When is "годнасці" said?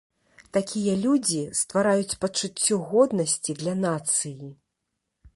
2.93-3.55